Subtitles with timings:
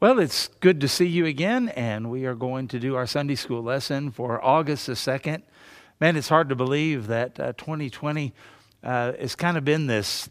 [0.00, 3.34] Well, it's good to see you again, and we are going to do our Sunday
[3.34, 5.42] school lesson for August the 2nd.
[6.00, 8.32] Man, it's hard to believe that uh, 2020
[8.84, 10.28] uh, has kind of been this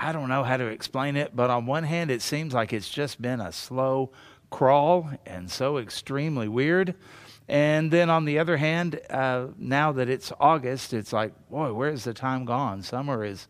[0.00, 2.88] I don't know how to explain it, but on one hand, it seems like it's
[2.88, 4.12] just been a slow
[4.48, 6.94] crawl and so extremely weird.
[7.48, 12.04] And then on the other hand, uh, now that it's August, it's like, boy, where's
[12.04, 12.82] the time gone?
[12.84, 13.48] Summer is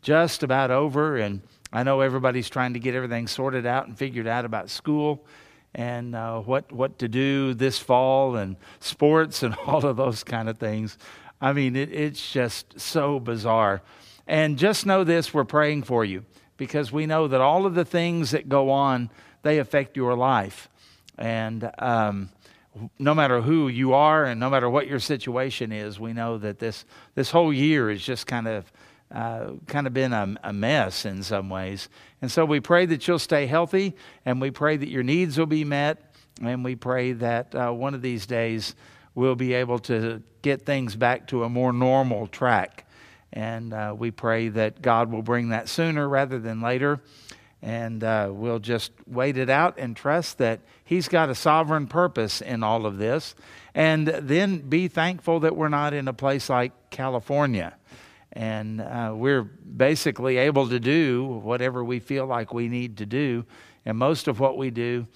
[0.00, 4.26] just about over, and I know everybody's trying to get everything sorted out and figured
[4.26, 5.24] out about school
[5.74, 10.48] and uh, what what to do this fall and sports and all of those kind
[10.48, 10.98] of things.
[11.40, 13.82] I mean, it, it's just so bizarre.
[14.26, 16.24] And just know this: we're praying for you
[16.56, 19.10] because we know that all of the things that go on
[19.42, 20.68] they affect your life,
[21.18, 21.70] and.
[21.78, 22.30] Um,
[23.00, 26.60] no matter who you are and no matter what your situation is, we know that
[26.60, 26.84] this
[27.16, 28.70] this whole year is just kind of
[29.12, 31.88] uh, kind of been a, a, mess in some ways.
[32.22, 35.46] And so we pray that you'll stay healthy, and we pray that your needs will
[35.46, 38.74] be met, and we pray that uh, one of these days
[39.14, 42.86] we'll be able to get things back to a more normal track.
[43.32, 47.00] And uh, we pray that God will bring that sooner rather than later.
[47.62, 52.40] And uh, we'll just wait it out and trust that He's got a sovereign purpose
[52.40, 53.34] in all of this.
[53.74, 57.74] And then be thankful that we're not in a place like California
[58.32, 63.44] and uh, we're basically able to do whatever we feel like we need to do.
[63.84, 65.06] And most of what we do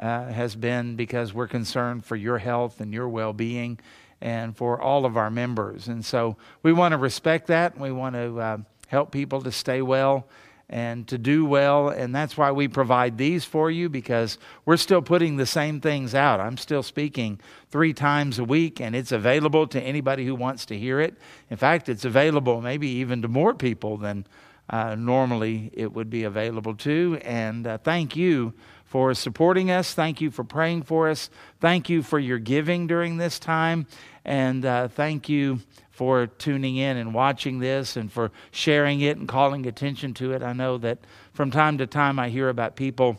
[0.00, 3.78] uh, has been because we're concerned for your health and your well being
[4.20, 5.88] and for all of our members.
[5.88, 7.74] And so we want to respect that.
[7.74, 10.26] And we want to uh, help people to stay well
[10.68, 11.88] and to do well.
[11.88, 16.14] And that's why we provide these for you because we're still putting the same things
[16.14, 16.40] out.
[16.40, 20.78] I'm still speaking three times a week, and it's available to anybody who wants to
[20.78, 21.14] hear it.
[21.50, 24.26] In fact, it's available maybe even to more people than
[24.68, 27.20] uh, normally it would be available to.
[27.22, 28.52] And uh, thank you
[28.84, 29.94] for supporting us.
[29.94, 31.30] Thank you for praying for us.
[31.60, 33.86] Thank you for your giving during this time.
[34.24, 35.60] And uh, thank you
[35.96, 40.42] for tuning in and watching this and for sharing it and calling attention to it.
[40.42, 40.98] I know that
[41.32, 43.18] from time to time I hear about people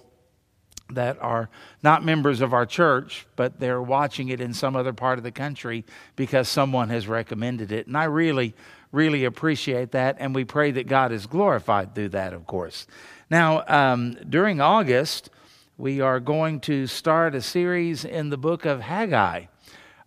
[0.92, 1.50] that are
[1.82, 5.32] not members of our church, but they're watching it in some other part of the
[5.32, 7.88] country because someone has recommended it.
[7.88, 8.54] And I really,
[8.92, 10.18] really appreciate that.
[10.20, 12.86] And we pray that God is glorified through that, of course.
[13.32, 15.32] Now, um, during August,
[15.80, 19.46] we are going to start a series in the book of Haggai.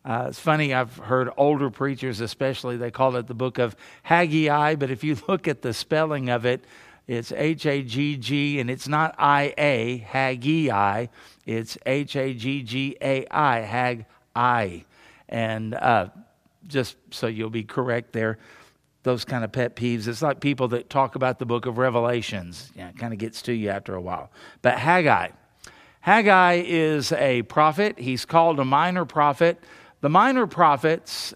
[0.05, 4.77] Uh, it's funny, I've heard older preachers, especially, they call it the book of Haggai,
[4.77, 6.65] but if you look at the spelling of it,
[7.07, 11.07] it's H A G G, and it's not I A, Haggai,
[11.45, 14.81] it's H A G G A I, Haggai.
[15.29, 16.09] And uh,
[16.67, 18.39] just so you'll be correct there,
[19.03, 22.71] those kind of pet peeves, it's like people that talk about the book of Revelations.
[22.75, 24.31] Yeah, it kind of gets to you after a while.
[24.63, 25.31] But Haggai.
[26.03, 27.99] Haggai is a prophet.
[27.99, 29.63] He's called a minor prophet
[30.01, 31.35] the minor prophets,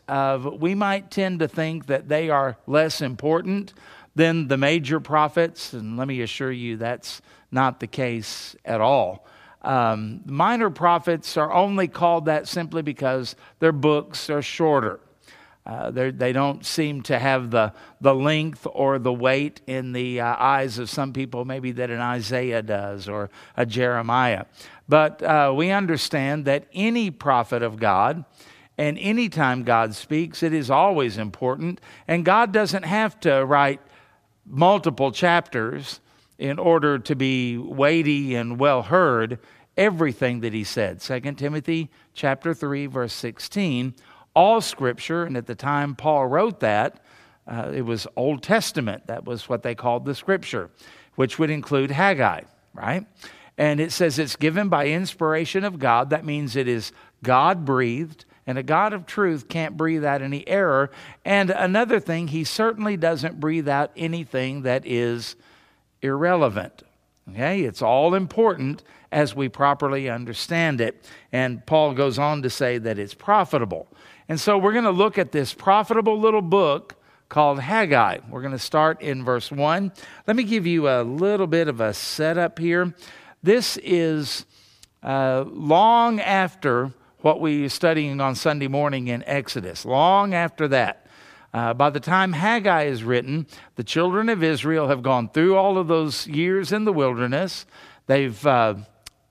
[0.58, 3.74] we might tend to think that they are less important
[4.14, 7.20] than the major prophets, and let me assure you that's
[7.50, 9.26] not the case at all.
[9.62, 15.00] Um, minor prophets are only called that simply because their books are shorter.
[15.66, 17.72] Uh, they don't seem to have the,
[18.02, 22.00] the length or the weight in the uh, eyes of some people, maybe that an
[22.00, 24.44] Isaiah does or a Jeremiah.
[24.86, 28.26] But uh, we understand that any prophet of God
[28.76, 31.80] and anytime God speaks, it is always important.
[32.08, 33.80] And God doesn't have to write
[34.46, 36.00] multiple chapters
[36.38, 39.38] in order to be weighty and well heard
[39.76, 41.00] everything that he said.
[41.00, 43.94] 2 timothy chapter 3 verse 16
[44.34, 47.00] all scripture and at the time paul wrote that
[47.46, 49.06] uh, it was old testament.
[49.06, 50.70] That was what they called the scripture
[51.14, 52.42] which would include haggai
[52.74, 53.06] right?
[53.56, 56.10] And it says it's given by inspiration of god.
[56.10, 56.92] That means it is
[57.22, 60.90] god breathed and a God of truth can't breathe out any error.
[61.24, 65.36] And another thing, he certainly doesn't breathe out anything that is
[66.02, 66.82] irrelevant.
[67.30, 71.08] Okay, it's all important as we properly understand it.
[71.32, 73.88] And Paul goes on to say that it's profitable.
[74.28, 76.96] And so we're going to look at this profitable little book
[77.30, 78.18] called Haggai.
[78.28, 79.92] We're going to start in verse 1.
[80.26, 82.94] Let me give you a little bit of a setup here.
[83.42, 84.44] This is
[85.02, 86.92] uh, long after
[87.24, 89.86] what we are studying on Sunday morning in Exodus.
[89.86, 91.06] Long after that,
[91.54, 95.78] uh, by the time Haggai is written, the children of Israel have gone through all
[95.78, 97.64] of those years in the wilderness.
[98.08, 98.74] They've uh,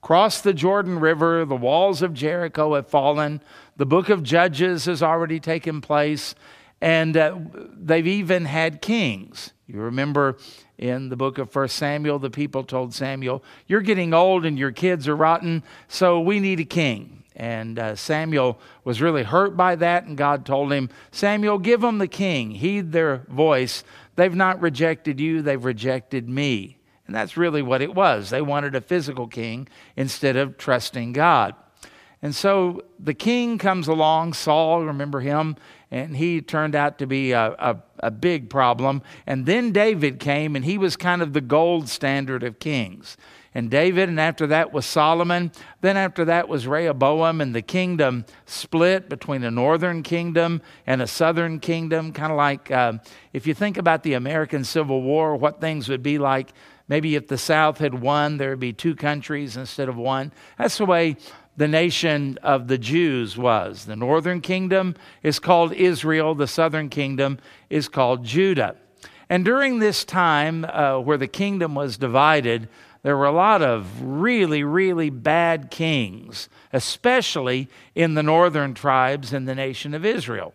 [0.01, 1.45] crossed the Jordan River.
[1.45, 3.41] The walls of Jericho have fallen.
[3.77, 6.33] The book of Judges has already taken place.
[6.81, 7.37] And uh,
[7.77, 9.53] they've even had kings.
[9.67, 10.39] You remember
[10.79, 14.71] in the book of First Samuel, the people told Samuel, You're getting old and your
[14.71, 17.22] kids are rotten, so we need a king.
[17.35, 21.97] And uh, Samuel was really hurt by that, and God told him, Samuel, give them
[21.97, 22.51] the king.
[22.51, 23.83] Heed their voice.
[24.15, 26.77] They've not rejected you, they've rejected me.
[27.07, 28.29] And that's really what it was.
[28.29, 31.55] They wanted a physical king instead of trusting God.
[32.21, 35.57] And so the king comes along, Saul, remember him?
[35.93, 39.03] And he turned out to be a, a, a, big problem.
[39.27, 43.15] And then David came, and he was kind of the gold standard of kings.
[43.53, 45.51] And David, and after that was Solomon.
[45.81, 51.05] Then after that was Rehoboam, and the kingdom split between a northern kingdom and a
[51.05, 52.93] southern kingdom, kind of like uh,
[53.31, 56.53] if you think about the American Civil War, what things would be like
[56.87, 60.33] Maybe if the South had won, there would be two countries instead of one.
[60.57, 61.15] That's the way
[61.55, 63.85] the nation of the Jews was.
[63.85, 67.39] The northern kingdom is called Israel, the southern kingdom
[67.69, 68.75] is called Judah.
[69.29, 72.69] And during this time uh, where the kingdom was divided,
[73.03, 79.45] there were a lot of really, really bad kings, especially in the northern tribes in
[79.45, 80.53] the nation of Israel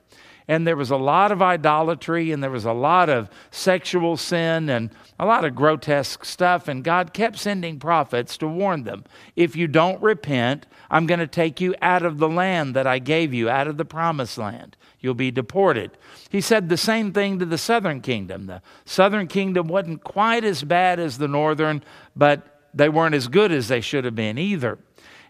[0.49, 4.71] and there was a lot of idolatry and there was a lot of sexual sin
[4.71, 4.91] and
[5.21, 6.69] a lot of grotesque stuff.
[6.69, 9.05] And God kept sending prophets to warn them
[9.37, 12.99] if you don't repent, I'm going to take you out of the land that I
[12.99, 14.77] gave you, out of the promised land.
[15.01, 15.97] You'll be deported.
[16.31, 18.47] He said the same thing to the southern kingdom.
[18.47, 21.85] The southern kingdom wasn't quite as bad as the northern,
[22.17, 24.79] but they weren't as good as they should have been either.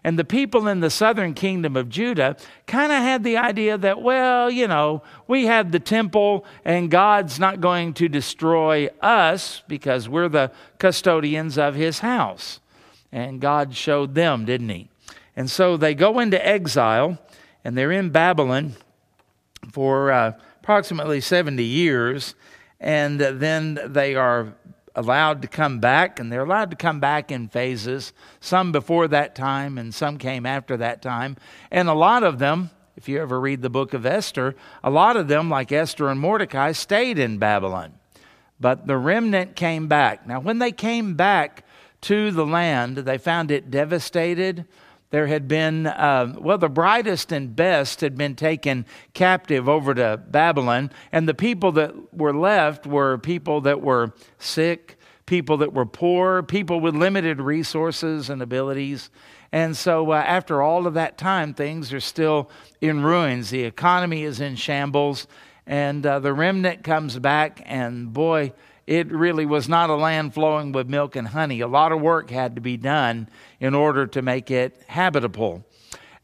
[0.03, 2.37] And the people in the southern kingdom of Judah
[2.67, 7.39] kind of had the idea that, well, you know, we have the temple and God's
[7.39, 12.59] not going to destroy us because we're the custodians of his house.
[13.11, 14.89] And God showed them, didn't he?
[15.35, 17.17] And so they go into exile
[17.63, 18.75] and they're in Babylon
[19.71, 22.35] for uh, approximately 70 years.
[22.79, 24.53] And then they are
[24.99, 28.11] allowed to come back, and they're allowed to come back in phases,
[28.41, 31.37] some before that time and some came after that time.
[31.71, 35.15] And a lot of them, if you ever read the book of Esther, a lot
[35.15, 37.93] of them, like Esther and Mordecai, stayed in Babylon.
[38.59, 40.27] But the remnant came back.
[40.27, 41.63] Now, when they came back
[42.01, 44.65] to the land, they found it devastated.
[45.11, 50.17] There had been, uh, well, the brightest and best had been taken captive over to
[50.17, 55.85] Babylon, and the people that were left were people that were sick, people that were
[55.85, 59.09] poor, people with limited resources and abilities.
[59.51, 63.49] And so, uh, after all of that time, things are still in ruins.
[63.49, 65.25] The economy is in shambles,
[65.65, 68.53] and uh, the remnant comes back, and boy,
[68.89, 71.59] it really was not a land flowing with milk and honey.
[71.59, 75.63] A lot of work had to be done in order to make it habitable.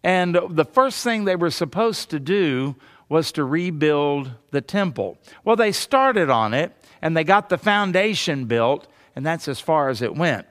[0.03, 2.75] And the first thing they were supposed to do
[3.07, 5.19] was to rebuild the temple.
[5.44, 9.89] Well, they started on it and they got the foundation built, and that's as far
[9.89, 10.47] as it went.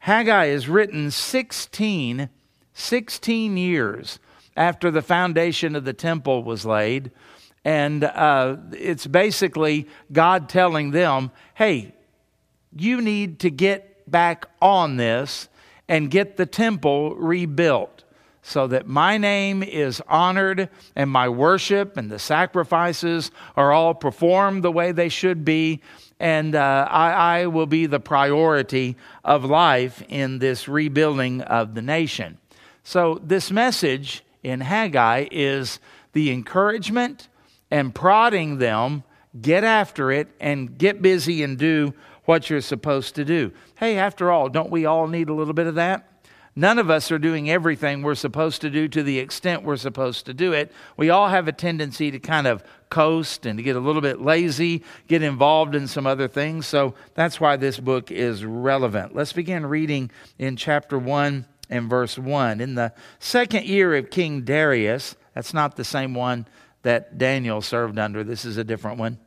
[0.00, 2.28] Haggai is written 16,
[2.74, 4.18] 16 years
[4.56, 7.12] after the foundation of the temple was laid.
[7.64, 11.94] And uh, it's basically God telling them, hey,
[12.74, 15.48] you need to get back on this
[15.88, 18.04] and get the temple rebuilt
[18.42, 24.64] so that my name is honored and my worship and the sacrifices are all performed
[24.64, 25.80] the way they should be.
[26.18, 27.12] And uh, I,
[27.42, 32.38] I will be the priority of life in this rebuilding of the nation.
[32.84, 35.78] So, this message in Haggai is
[36.12, 37.28] the encouragement
[37.72, 39.02] and prodding them,
[39.40, 41.94] get after it and get busy and do
[42.26, 43.50] what you're supposed to do.
[43.76, 46.06] Hey, after all, don't we all need a little bit of that?
[46.54, 50.26] None of us are doing everything we're supposed to do to the extent we're supposed
[50.26, 50.70] to do it.
[50.98, 54.20] We all have a tendency to kind of coast and to get a little bit
[54.20, 56.66] lazy, get involved in some other things.
[56.66, 59.14] So that's why this book is relevant.
[59.14, 62.60] Let's begin reading in chapter 1 and verse 1.
[62.60, 66.46] In the second year of King Darius, that's not the same one
[66.82, 68.24] that Daniel served under.
[68.24, 69.18] This is a different one.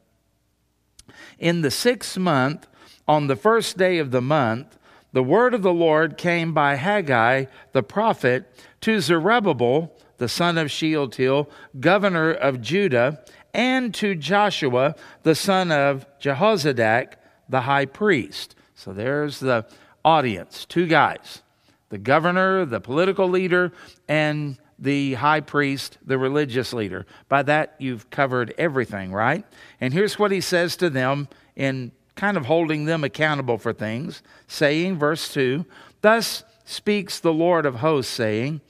[1.39, 2.67] In the sixth month,
[3.07, 4.77] on the first day of the month,
[5.13, 10.69] the word of the Lord came by Haggai the prophet to Zerubbabel, the son of
[10.69, 17.13] Shealtiel, governor of Judah, and to Joshua, the son of Jehozadak,
[17.47, 18.55] the high priest.
[18.73, 19.65] So there's the
[20.03, 21.41] audience two guys
[21.89, 23.71] the governor, the political leader,
[24.07, 27.05] and the high priest, the religious leader.
[27.29, 29.45] By that, you've covered everything, right?
[29.79, 34.21] And here's what he says to them in kind of holding them accountable for things,
[34.47, 35.65] saying, verse 2
[36.01, 38.61] Thus speaks the Lord of hosts, saying,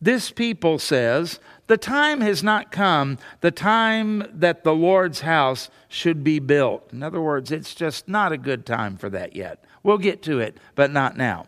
[0.00, 6.22] This people says, The time has not come, the time that the Lord's house should
[6.22, 6.92] be built.
[6.92, 9.64] In other words, it's just not a good time for that yet.
[9.82, 11.46] We'll get to it, but not now.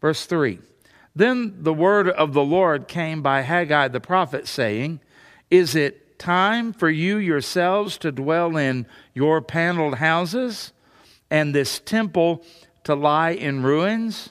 [0.00, 0.58] Verse 3
[1.14, 5.00] Then the word of the Lord came by Haggai the prophet, saying,
[5.50, 10.72] Is it time for you yourselves to dwell in your paneled houses,
[11.30, 12.44] and this temple
[12.84, 14.30] to lie in ruins?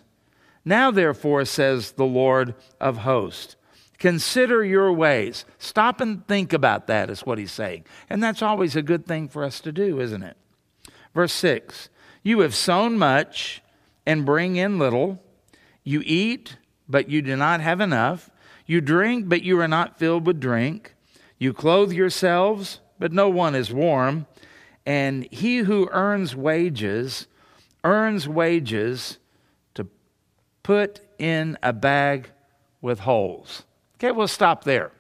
[0.64, 3.56] Now, therefore, says the Lord of hosts,
[4.00, 5.44] Consider your ways.
[5.58, 7.86] Stop and think about that, is what he's saying.
[8.10, 10.38] And that's always a good thing for us to do, isn't it?
[11.16, 11.90] Verse 6
[12.22, 13.62] You have sown much
[14.06, 15.22] and bring in little.
[15.84, 16.58] You eat,
[16.90, 18.30] but you do not have enough.
[18.66, 20.94] You drink, but you are not filled with drink.
[21.38, 24.26] You clothe yourselves, but no one is warm.
[24.86, 27.28] And he who earns wages
[27.84, 29.18] earns wages
[29.76, 29.88] to
[30.64, 32.32] put in a bag
[32.82, 33.64] with holes.
[33.96, 34.92] Okay, we'll stop there.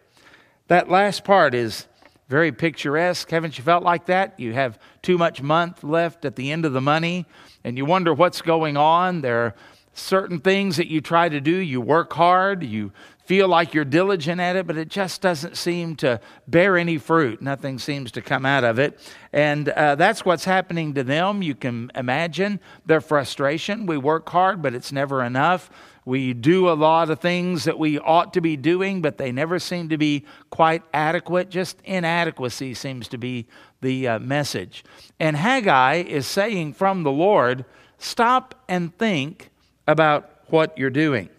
[0.68, 1.88] That last part is
[2.30, 3.30] very picturesque.
[3.30, 4.40] Haven't you felt like that?
[4.40, 7.26] You have too much month left at the end of the money,
[7.64, 9.22] and you wonder what's going on.
[9.22, 9.56] There are
[9.98, 11.56] certain things that you try to do.
[11.56, 12.92] You work hard, you
[13.26, 17.42] feel like you're diligent at it, but it just doesn't seem to bear any fruit.
[17.42, 18.98] Nothing seems to come out of it.
[19.34, 21.42] And uh, that's what's happening to them.
[21.42, 23.86] You can imagine their frustration.
[23.86, 25.70] We work hard, but it's never enough.
[26.06, 29.60] We do a lot of things that we ought to be doing, but they never
[29.60, 31.50] seem to be quite adequate.
[31.50, 33.46] Just inadequacy seems to be
[33.82, 34.86] the uh, message.
[35.20, 37.66] And Haggai is saying from the Lord,
[37.98, 39.50] stop and think
[39.88, 41.30] about what you're doing.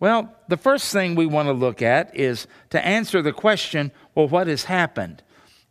[0.00, 4.28] Well, the first thing we want to look at is to answer the question well,
[4.28, 5.22] what has happened?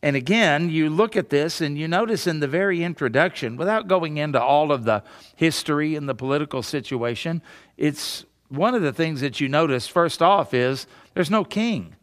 [0.01, 4.17] And again, you look at this and you notice in the very introduction, without going
[4.17, 5.03] into all of the
[5.35, 7.41] history and the political situation,
[7.77, 11.95] it's one of the things that you notice first off is there's no king.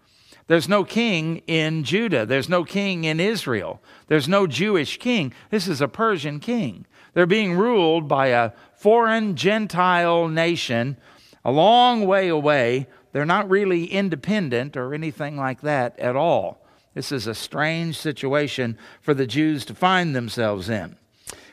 [0.47, 2.25] There's no king in Judah.
[2.25, 3.83] There's no king in Israel.
[4.07, 5.33] There's no Jewish king.
[5.51, 6.87] This is a Persian king.
[7.13, 10.97] They're being ruled by a foreign Gentile nation
[11.45, 12.87] a long way away.
[13.13, 16.65] They're not really independent or anything like that at all.
[16.95, 20.97] This is a strange situation for the Jews to find themselves in.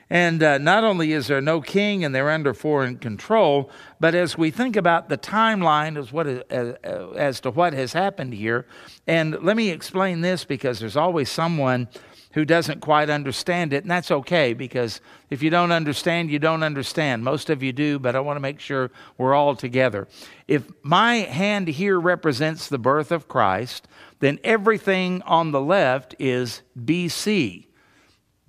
[0.09, 4.37] And uh, not only is there no king and they're under foreign control, but as
[4.37, 8.67] we think about the timeline as, what, uh, uh, as to what has happened here,
[9.07, 11.87] and let me explain this because there's always someone
[12.35, 14.99] who doesn't quite understand it, and that's okay because
[15.29, 17.23] if you don't understand, you don't understand.
[17.23, 20.05] Most of you do, but I want to make sure we're all together.
[20.45, 23.87] If my hand here represents the birth of Christ,
[24.19, 27.67] then everything on the left is BC,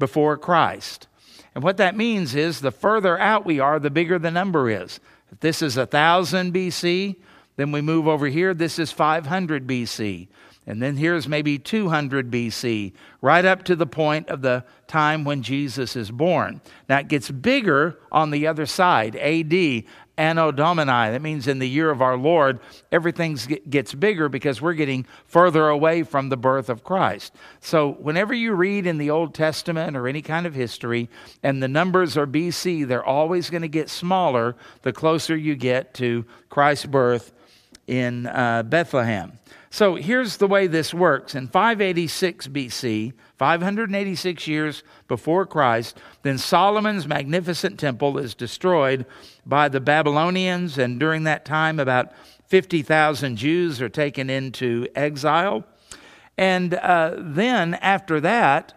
[0.01, 1.07] before Christ.
[1.55, 4.99] And what that means is the further out we are, the bigger the number is.
[5.31, 7.17] If this is 1000 BC,
[7.55, 10.27] then we move over here, this is 500 BC.
[10.67, 15.43] And then here's maybe 200 BC, right up to the point of the time when
[15.43, 16.61] Jesus is born.
[16.89, 19.85] Now it gets bigger on the other side, AD,
[20.19, 21.11] Anno Domini.
[21.11, 22.59] That means in the year of our Lord,
[22.91, 27.35] everything gets bigger because we're getting further away from the birth of Christ.
[27.61, 31.09] So, whenever you read in the Old Testament or any kind of history
[31.43, 35.95] and the numbers are BC, they're always going to get smaller the closer you get
[35.95, 37.33] to Christ's birth
[37.87, 39.39] in uh, Bethlehem.
[39.71, 41.35] So here's the way this works.
[41.35, 49.07] In 586 BC, 586 years before Christ, then Solomon's magnificent temple is destroyed
[49.45, 52.13] by the Babylonians, and during that time, about
[52.47, 55.65] 50,000 Jews are taken into exile.
[56.39, 58.75] And uh, then after that,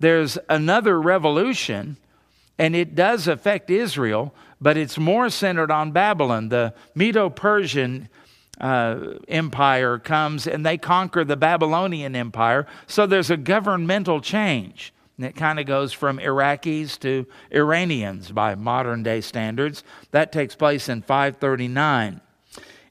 [0.00, 1.96] there's another revolution,
[2.58, 6.48] and it does affect Israel, but it's more centered on Babylon.
[6.48, 8.08] The Medo Persian
[8.60, 12.66] uh, empire comes and they conquer the Babylonian empire.
[12.86, 14.92] So there's a governmental change.
[15.16, 19.84] And it kind of goes from Iraqis to Iranians by modern day standards.
[20.10, 22.20] That takes place in 539.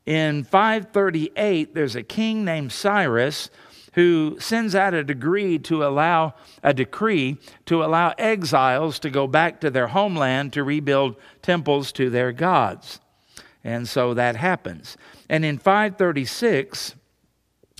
[0.05, 3.49] In 538, there's a king named Cyrus
[3.93, 9.59] who sends out a decree to allow a decree to allow exiles to go back
[9.61, 12.99] to their homeland to rebuild temples to their gods.
[13.63, 14.97] And so that happens.
[15.31, 16.95] And in 536,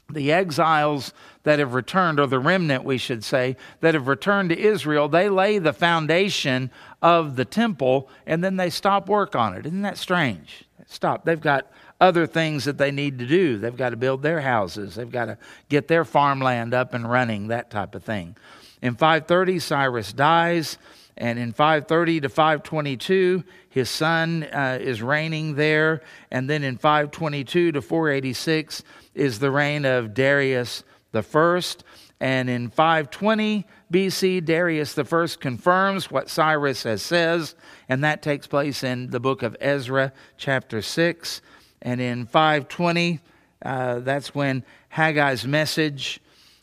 [0.10, 4.58] the exiles that have returned, or the remnant, we should say, that have returned to
[4.58, 9.66] Israel, they lay the foundation of the temple and then they stop work on it.
[9.66, 10.64] Isn't that strange?
[10.88, 11.26] Stop.
[11.26, 13.58] They've got other things that they need to do.
[13.58, 17.50] They've got to build their houses, they've got to get their farmland up and running,
[17.50, 18.38] that type of thing.
[18.82, 20.78] In 530, Cyrus dies
[21.22, 26.02] And in 530 to 522, his son uh, is reigning there.
[26.32, 28.82] And then in 522 to 486
[29.14, 31.84] is the reign of Darius the first.
[32.20, 37.54] And in 520 BC, Darius the first confirms what Cyrus has says,
[37.88, 41.42] and that takes place in the book of Ezra, chapter 6.
[41.84, 43.20] And in 520,
[43.64, 46.20] uh, that's when Haggai's message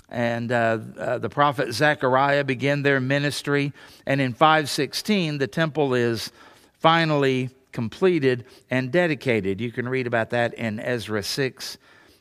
[0.08, 3.72] and uh, uh, the prophet Zechariah begin their ministry.
[4.06, 6.32] And in 516, the temple is
[6.72, 9.60] finally completed and dedicated.
[9.60, 11.78] You can read about that in Ezra 6,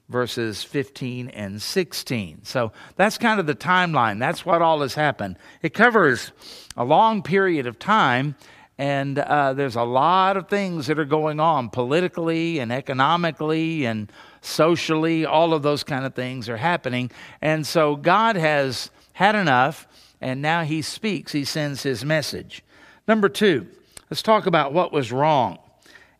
[0.09, 2.43] verses 15 and 16.
[2.43, 4.19] So that's kind of the timeline.
[4.19, 5.37] That's what all has happened.
[5.61, 6.31] It covers
[6.75, 8.35] a long period of time.
[8.77, 14.11] And uh, there's a lot of things that are going on politically and economically and
[14.41, 17.09] socially, all of those kind of things are happening.
[17.41, 19.87] And so God has had enough,
[20.21, 22.63] and now He speaks, He sends His message.
[23.07, 23.67] Number two,
[24.09, 25.57] let's talk about what was wrong.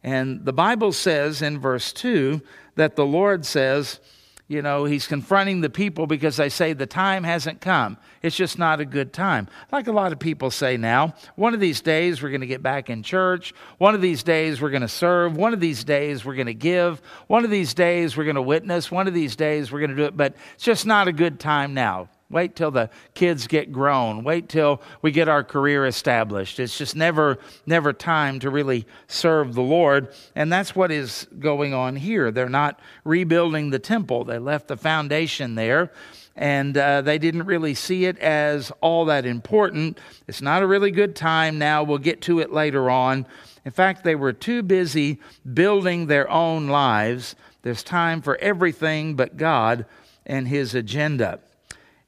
[0.04, 2.42] And the Bible says in verse 2
[2.76, 4.00] that the Lord says,
[4.48, 7.98] you know, he's confronting the people because they say the time hasn't come.
[8.22, 9.50] It's just not a good time.
[9.74, 12.64] Like a lot of people say now, one of these days we're going to get
[12.64, 13.54] back in church.
[13.78, 15.36] One of these days we're going to serve.
[15.36, 17.02] One of these days we're going to give.
[17.28, 18.90] One of these days we're going to witness.
[18.90, 21.42] One of these days we're going to do it, but it's just not a good
[21.42, 22.08] time now.
[22.30, 24.22] Wait till the kids get grown.
[24.22, 26.60] Wait till we get our career established.
[26.60, 30.10] It's just never, never time to really serve the Lord.
[30.36, 32.30] And that's what is going on here.
[32.32, 35.92] They're not rebuilding the temple, they left the foundation there.
[36.36, 39.98] And uh, they didn't really see it as all that important.
[40.28, 41.82] It's not a really good time now.
[41.82, 43.26] We'll get to it later on.
[43.66, 45.20] In fact, they were too busy
[45.52, 47.36] building their own lives.
[47.64, 49.88] There's time for everything but God
[50.28, 51.40] and His agenda.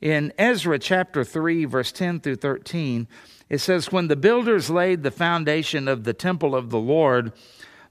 [0.02, 3.08] In Ezra chapter 3, verse 10 through 13,
[3.50, 7.34] it says, When the builders laid the foundation of the temple of the Lord,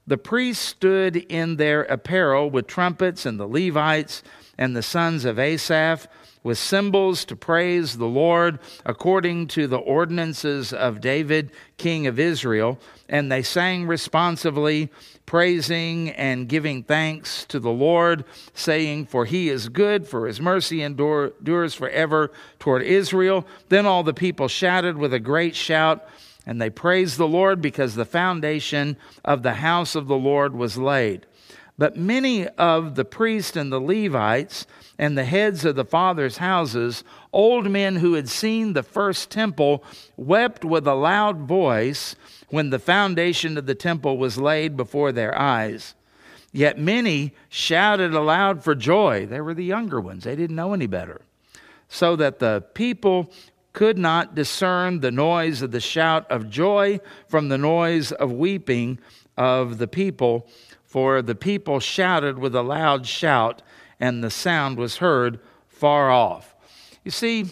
[0.07, 4.23] the priests stood in their apparel with trumpets, and the Levites
[4.57, 6.07] and the sons of Asaph
[6.41, 12.79] with cymbals to praise the Lord according to the ordinances of David, king of Israel.
[13.07, 14.89] And they sang responsively,
[15.29, 20.81] praising and giving thanks to the Lord, saying, For he is good, for his mercy
[20.81, 23.45] endures forever toward Israel.
[23.69, 26.03] Then all the people shouted with a great shout.
[26.47, 30.79] And they praised the Lord because the foundation of the house of the Lord was
[30.79, 31.27] laid.
[31.79, 37.05] But many of the priests and the Levites and the heads of the fathers' houses,
[37.31, 39.81] old men who had seen the first temple,
[40.17, 42.17] wept with a loud voice
[42.49, 45.95] when the foundation of the temple was laid before their eyes.
[46.51, 49.25] Yet many shouted aloud for joy.
[49.25, 51.21] They were the younger ones, they didn't know any better.
[51.87, 53.31] So that the people
[53.71, 58.99] could not discern the noise of the shout of joy from the noise of weeping
[59.37, 60.45] of the people
[60.89, 63.61] for the people shouted with a loud shout,
[63.99, 66.55] and the sound was heard far off.
[67.03, 67.45] You see,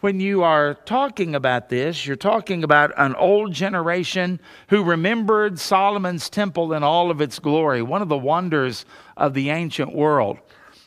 [0.00, 6.30] when you are talking about this, you're talking about an old generation who remembered Solomon's
[6.30, 8.86] temple in all of its glory, one of the wonders
[9.18, 10.38] of the ancient world.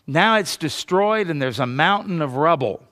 [0.07, 2.83] Now it's destroyed and there's a mountain of rubble.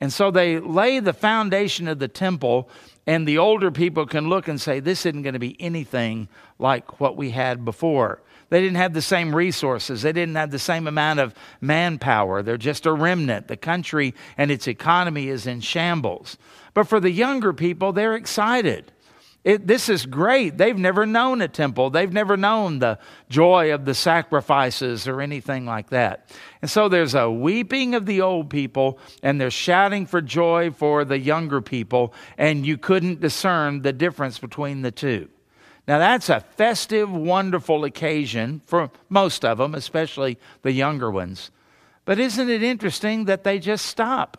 [0.00, 2.68] And so they lay the foundation of the temple
[3.06, 6.28] and the older people can look and say, this isn't going to be anything
[6.58, 8.20] like what we had before.
[8.48, 10.02] They didn't have the same resources.
[10.02, 12.42] They didn't have the same amount of manpower.
[12.42, 13.48] They're just a remnant.
[13.48, 16.36] The country and its economy is in shambles.
[16.74, 18.92] But for the younger people, they're excited.
[19.46, 20.58] It, this is great.
[20.58, 21.90] They've never known a temple.
[21.90, 26.28] They've never known the joy of the sacrifices or anything like that.
[26.62, 31.04] And so there's a weeping of the old people, and they're shouting for joy for
[31.04, 35.28] the younger people, and you couldn't discern the difference between the two.
[35.86, 41.52] Now, that's a festive, wonderful occasion for most of them, especially the younger ones.
[42.04, 44.38] But isn't it interesting that they just stop?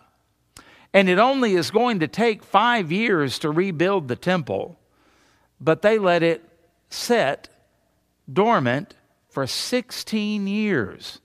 [0.94, 4.78] And it only is going to take five years to rebuild the temple
[5.60, 6.44] but they let it
[6.90, 7.50] sit
[8.32, 8.96] dormant
[9.30, 11.20] for 16 years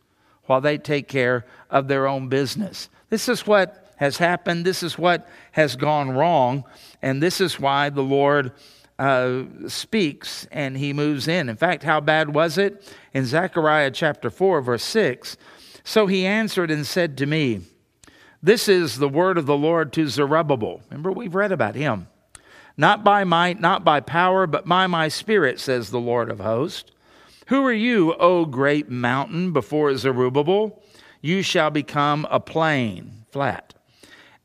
[0.44, 2.88] while they take care of their own business.
[3.08, 4.64] This is what has happened.
[4.64, 6.64] This is what has gone wrong.
[7.00, 8.52] And this is why the Lord
[8.98, 11.48] uh, speaks and he moves in.
[11.48, 12.92] In fact, how bad was it?
[13.14, 15.36] In Zechariah chapter 4, verse 6
[15.84, 17.62] So he answered and said to me,
[18.42, 20.82] This is the word of the Lord to Zerubbabel.
[20.90, 22.08] Remember, we've read about him.
[22.76, 26.90] Not by might, not by power, but by my spirit, says the Lord of hosts.
[27.46, 30.82] Who are you, O great mountain, before Zerubbabel?
[31.20, 33.74] You shall become a plain, flat.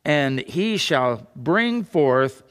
[0.04, 2.44] And he shall bring forth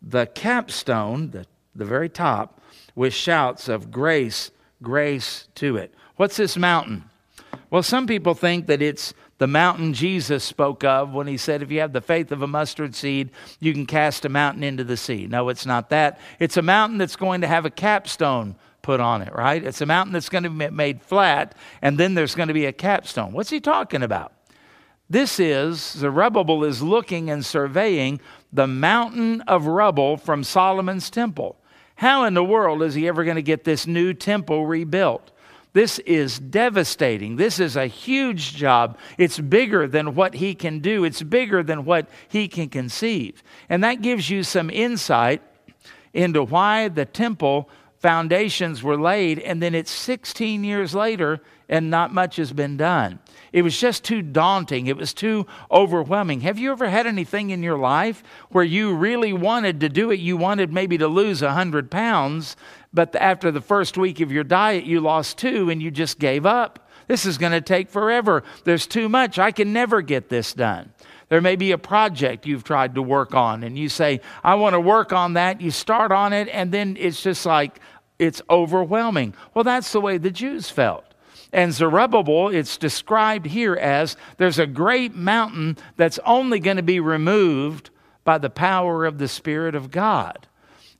[0.00, 2.60] the capstone, the, the very top,
[2.94, 4.50] with shouts of grace,
[4.82, 5.94] grace to it.
[6.16, 7.04] What's this mountain?
[7.70, 11.72] Well, some people think that it's the mountain Jesus spoke of when he said, If
[11.72, 14.96] you have the faith of a mustard seed, you can cast a mountain into the
[14.96, 15.26] sea.
[15.26, 16.20] No, it's not that.
[16.38, 19.64] It's a mountain that's going to have a capstone put on it, right?
[19.64, 22.66] It's a mountain that's going to be made flat, and then there's going to be
[22.66, 23.32] a capstone.
[23.32, 24.32] What's he talking about?
[25.10, 28.20] This is, Zerubbabel is looking and surveying
[28.52, 31.56] the mountain of rubble from Solomon's temple.
[31.96, 35.32] How in the world is he ever going to get this new temple rebuilt?
[35.72, 37.36] This is devastating.
[37.36, 38.98] This is a huge job.
[39.16, 43.42] It's bigger than what he can do, it's bigger than what he can conceive.
[43.68, 45.42] And that gives you some insight
[46.12, 47.70] into why the temple
[48.02, 53.20] foundations were laid, and then it's 16 years later and not much has been done.
[53.52, 54.88] It was just too daunting.
[54.88, 56.40] It was too overwhelming.
[56.40, 60.20] Have you ever had anything in your life where you really wanted to do it?
[60.20, 62.56] You wanted maybe to lose 100 pounds,
[62.92, 66.44] but after the first week of your diet, you lost two and you just gave
[66.44, 66.90] up.
[67.06, 68.42] This is going to take forever.
[68.64, 69.38] There's too much.
[69.38, 70.91] I can never get this done.
[71.32, 74.74] There may be a project you've tried to work on, and you say, I want
[74.74, 75.62] to work on that.
[75.62, 77.80] You start on it, and then it's just like,
[78.18, 79.32] it's overwhelming.
[79.54, 81.06] Well, that's the way the Jews felt.
[81.50, 87.00] And Zerubbabel, it's described here as there's a great mountain that's only going to be
[87.00, 87.88] removed
[88.24, 90.46] by the power of the Spirit of God.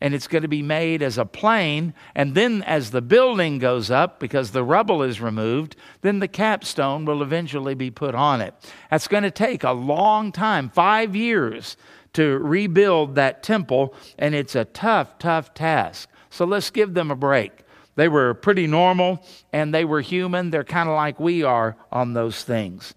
[0.02, 1.94] And it's going to be made as a plain.
[2.16, 7.04] And then, as the building goes up, because the rubble is removed, then the capstone
[7.04, 8.52] will eventually be put on it.
[8.90, 11.76] That's going to take a long time five years
[12.14, 13.94] to rebuild that temple.
[14.18, 16.08] And it's a tough, tough task.
[16.30, 17.52] So let's give them a break.
[17.94, 20.50] They were pretty normal and they were human.
[20.50, 22.94] They're kind of like we are on those things.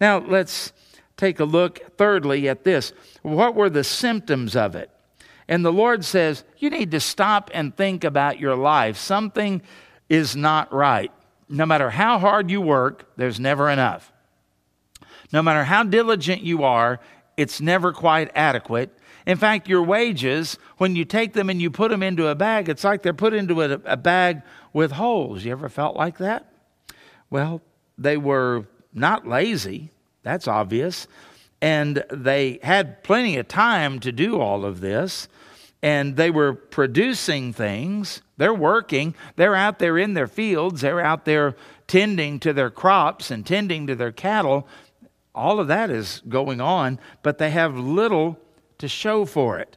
[0.00, 0.72] Now, let's
[1.16, 2.92] take a look, thirdly, at this.
[3.22, 4.90] What were the symptoms of it?
[5.48, 8.96] And the Lord says, You need to stop and think about your life.
[8.96, 9.62] Something
[10.08, 11.12] is not right.
[11.48, 14.12] No matter how hard you work, there's never enough.
[15.32, 17.00] No matter how diligent you are,
[17.36, 18.96] it's never quite adequate.
[19.26, 22.68] In fact, your wages, when you take them and you put them into a bag,
[22.68, 25.44] it's like they're put into a, a bag with holes.
[25.44, 26.52] You ever felt like that?
[27.30, 27.62] Well,
[27.96, 29.90] they were not lazy,
[30.22, 31.06] that's obvious.
[31.60, 35.28] And they had plenty of time to do all of this.
[35.82, 38.22] And they were producing things.
[38.36, 39.14] They're working.
[39.36, 40.80] They're out there in their fields.
[40.80, 44.66] They're out there tending to their crops and tending to their cattle.
[45.34, 48.38] All of that is going on, but they have little
[48.78, 49.76] to show for it.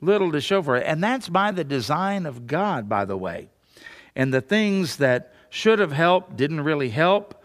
[0.00, 0.84] Little to show for it.
[0.86, 3.48] And that's by the design of God, by the way.
[4.16, 7.42] And the things that should have helped didn't really help.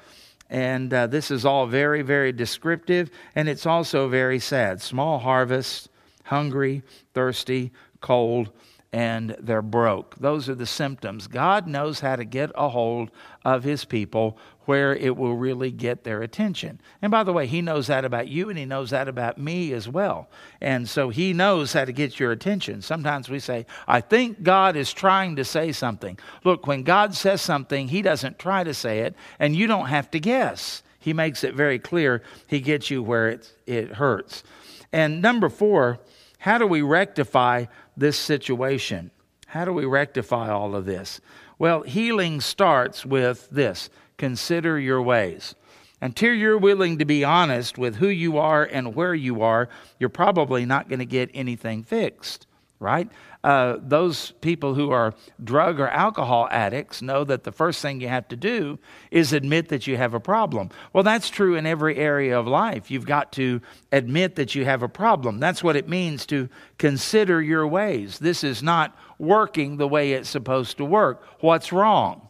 [0.50, 3.12] And uh, this is all very, very descriptive.
[3.36, 4.82] And it's also very sad.
[4.82, 5.90] Small harvest,
[6.24, 6.84] hungry,
[7.14, 8.52] thirsty, cold,
[8.92, 10.16] and they're broke.
[10.16, 11.28] Those are the symptoms.
[11.28, 13.12] God knows how to get a hold
[13.46, 16.80] of his people where it will really get their attention.
[17.02, 19.74] And by the way, he knows that about you and he knows that about me
[19.74, 20.30] as well.
[20.62, 22.82] And so he knows how to get your attention.
[22.82, 26.18] Sometimes we say, I think God is trying to say something.
[26.44, 30.12] Look, when God says something, he doesn't try to say it, and you don't have
[30.12, 30.84] to guess.
[31.00, 32.22] He makes it very clear.
[32.48, 34.44] He gets you where it, it hurts.
[34.92, 36.00] And number four,
[36.40, 37.66] how do we rectify
[38.00, 39.12] this situation?
[39.48, 41.22] How do we rectify all of this?
[41.58, 45.56] Well, healing starts with this consider your ways.
[46.02, 49.68] Until you're willing to be honest with who you are and where you are,
[50.00, 52.48] you're probably not going to get anything fixed,
[52.80, 53.10] right?
[53.44, 58.08] Uh, those people who are drug or alcohol addicts know that the first thing you
[58.10, 58.78] have to do
[59.12, 60.70] is admit that you have a problem.
[60.92, 62.92] Well, that's true in every area of life.
[62.92, 63.62] You've got to
[63.94, 65.40] admit that you have a problem.
[65.40, 68.20] That's what it means to consider your ways.
[68.20, 71.24] This is not working the way it's supposed to work.
[71.40, 72.28] What's wrong?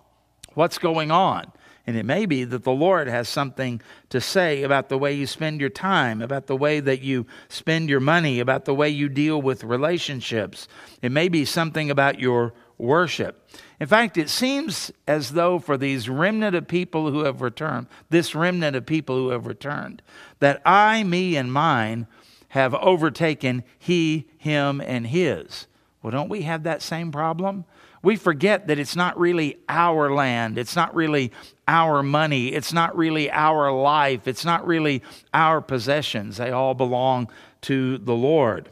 [0.53, 1.51] What's going on?
[1.89, 5.25] And it may be that the Lord has something to say about the way you
[5.25, 9.09] spend your time, about the way that you spend your money, about the way you
[9.09, 10.67] deal with relationships.
[11.01, 13.49] It may be something about your worship.
[13.79, 18.35] In fact, it seems as though for these remnant of people who have returned, this
[18.35, 20.03] remnant of people who have returned,
[20.41, 22.05] that I, me, and mine
[22.49, 25.65] have overtaken he, him, and his.
[26.03, 27.65] Well, don't we have that same problem?
[28.01, 30.57] We forget that it's not really our land.
[30.57, 31.31] It's not really
[31.67, 32.49] our money.
[32.49, 34.27] It's not really our life.
[34.27, 36.37] It's not really our possessions.
[36.37, 37.29] They all belong
[37.61, 38.69] to the Lord.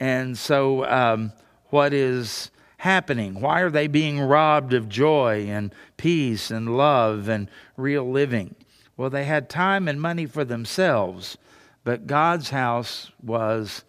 [0.00, 1.32] And so, um,
[1.70, 3.40] what is happening?
[3.40, 8.54] Why are they being robbed of joy and peace and love and real living?
[8.96, 11.36] Well, they had time and money for themselves,
[11.84, 13.84] but God's house was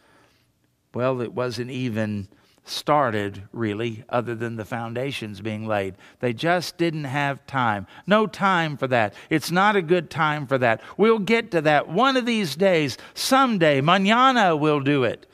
[0.93, 2.27] well, it wasn't even
[2.69, 5.95] started, really, other than the foundations being laid.
[6.19, 7.87] They just didn't have time.
[8.05, 9.13] No time for that.
[9.29, 10.81] It's not a good time for that.
[10.97, 12.97] We'll get to that one of these days.
[13.13, 15.27] Someday, mañana we'll do it.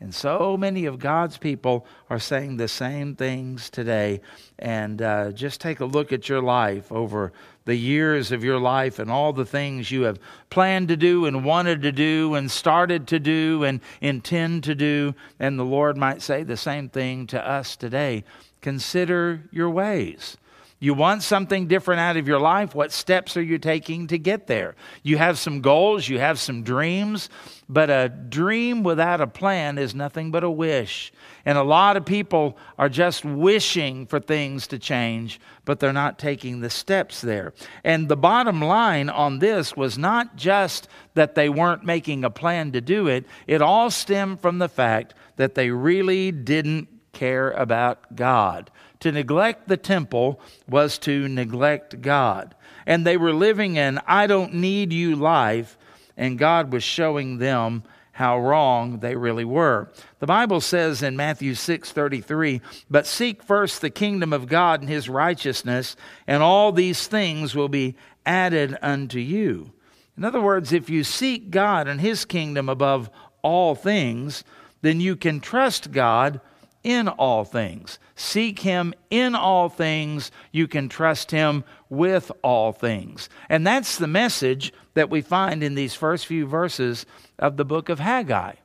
[0.00, 4.22] And so many of God's people are saying the same things today.
[4.58, 7.32] And uh, just take a look at your life over
[7.64, 10.18] the years of your life and all the things you have
[10.48, 15.14] planned to do and wanted to do and started to do and intend to do.
[15.38, 18.24] And the Lord might say the same thing to us today.
[18.60, 20.36] Consider your ways.
[20.82, 22.74] You want something different out of your life?
[22.74, 24.76] What steps are you taking to get there?
[25.02, 27.28] You have some goals, you have some dreams,
[27.68, 31.12] but a dream without a plan is nothing but a wish.
[31.44, 36.18] And a lot of people are just wishing for things to change, but they're not
[36.18, 37.52] taking the steps there.
[37.84, 42.72] And the bottom line on this was not just that they weren't making a plan
[42.72, 48.16] to do it, it all stemmed from the fact that they really didn't care about
[48.16, 48.70] God.
[49.00, 52.54] To neglect the temple was to neglect God.
[52.86, 55.78] And they were living an I don't need you life,
[56.16, 57.82] and God was showing them
[58.12, 59.90] how wrong they really were.
[60.18, 62.60] The Bible says in Matthew 6:33,
[62.90, 67.70] "But seek first the kingdom of God and his righteousness, and all these things will
[67.70, 67.94] be
[68.26, 69.72] added unto you."
[70.18, 73.08] In other words, if you seek God and his kingdom above
[73.40, 74.44] all things,
[74.82, 76.42] then you can trust God
[76.84, 77.98] in all things.
[78.20, 80.30] Seek Him in all things.
[80.52, 83.30] You can trust Him with all things.
[83.48, 87.06] And that's the message that we find in these first few verses
[87.38, 88.56] of the book of Haggai.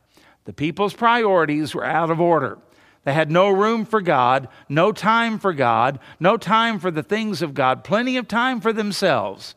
[0.44, 2.58] The people's priorities were out of order.
[3.06, 7.42] They had no room for God, no time for God, no time for the things
[7.42, 9.56] of God, plenty of time for themselves.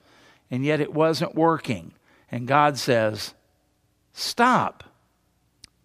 [0.49, 1.91] And yet it wasn't working.
[2.31, 3.35] And God says,
[4.13, 4.85] Stop.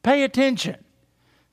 [0.04, 0.84] Pay attention.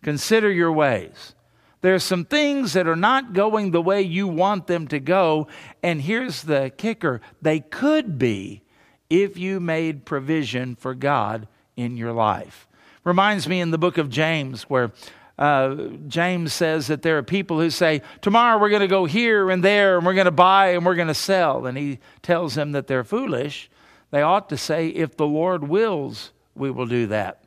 [0.03, 1.35] Consider your ways.
[1.83, 5.49] There's some things that are not going the way you want them to go.
[5.83, 8.63] And here's the kicker they could be
[9.09, 12.69] if you made provision for God in your life.
[13.03, 14.93] Reminds me in the book of James, where
[15.39, 15.75] uh,
[16.07, 19.65] James says that there are people who say, Tomorrow we're going to go here and
[19.65, 21.65] there, and we're going to buy and we're going to sell.
[21.65, 23.71] And he tells them that they're foolish.
[24.11, 27.43] They ought to say, If the Lord wills, we will do that.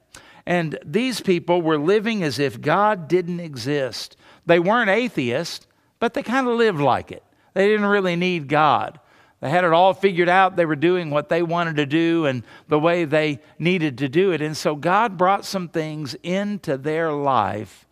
[0.45, 4.17] And these people were living as if God didn't exist.
[4.45, 5.65] They weren't atheists,
[5.99, 7.23] but they kind of lived like it.
[7.53, 8.99] They didn't really need God.
[9.39, 10.55] They had it all figured out.
[10.55, 14.31] They were doing what they wanted to do and the way they needed to do
[14.31, 14.41] it.
[14.41, 17.85] And so God brought some things into their life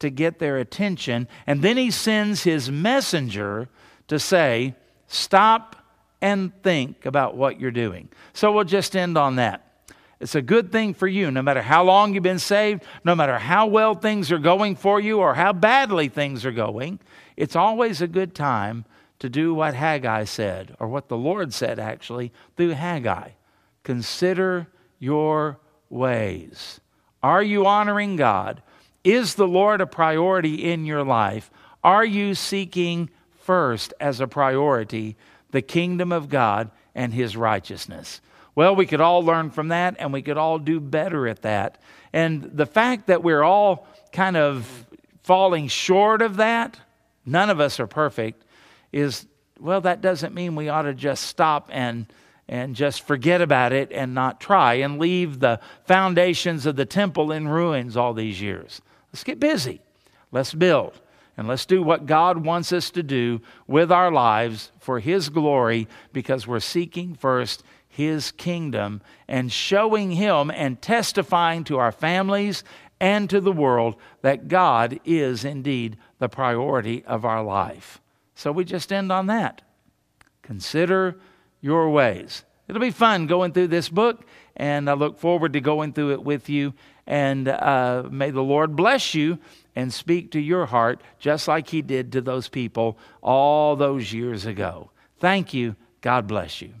[0.00, 1.28] to get their attention.
[1.46, 3.68] And then He sends His messenger
[4.08, 4.74] to say,
[5.06, 5.76] Stop
[6.20, 8.08] and think about what you're doing.
[8.32, 9.65] So we'll just end on that.
[10.18, 13.38] It's a good thing for you, no matter how long you've been saved, no matter
[13.38, 17.00] how well things are going for you or how badly things are going.
[17.36, 18.86] It's always a good time
[19.18, 23.30] to do what Haggai said, or what the Lord said actually through Haggai.
[23.82, 25.58] Consider your
[25.90, 26.80] ways.
[27.22, 28.62] Are you honoring God?
[29.04, 31.50] Is the Lord a priority in your life?
[31.84, 35.16] Are you seeking first as a priority
[35.50, 38.20] the kingdom of God and his righteousness?
[38.56, 41.78] Well, we could all learn from that and we could all do better at that.
[42.12, 44.86] And the fact that we're all kind of
[45.22, 46.80] falling short of that,
[47.24, 48.42] none of us are perfect,
[48.92, 49.26] is
[49.60, 52.06] well, that doesn't mean we ought to just stop and
[52.48, 57.32] and just forget about it and not try and leave the foundations of the temple
[57.32, 58.80] in ruins all these years.
[59.12, 59.80] Let's get busy.
[60.30, 61.00] Let's build.
[61.36, 65.88] And let's do what God wants us to do with our lives for His glory
[66.12, 67.62] because we're seeking first
[67.96, 72.62] his kingdom and showing him and testifying to our families
[73.00, 78.02] and to the world that God is indeed the priority of our life.
[78.34, 79.62] So we just end on that.
[80.42, 81.16] Consider
[81.62, 82.44] your ways.
[82.68, 86.22] It'll be fun going through this book, and I look forward to going through it
[86.22, 86.74] with you.
[87.06, 89.38] And uh, may the Lord bless you
[89.74, 94.44] and speak to your heart just like He did to those people all those years
[94.44, 94.90] ago.
[95.18, 95.76] Thank you.
[96.02, 96.74] God bless you.